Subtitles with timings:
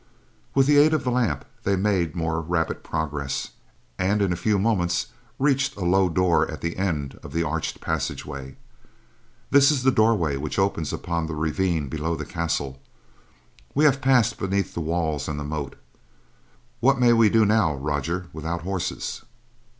[0.55, 3.51] With the aid of the lamp, they made more rapid progress,
[3.99, 7.79] and in a few moments, reached a low door at the end of the arched
[7.81, 8.55] passageway.
[9.51, 12.81] "This is the doorway which opens upon the ravine below the castle.
[13.75, 15.75] We have passed beneath the walls and the moat.
[16.79, 19.21] What may we do now, Roger, without horses?"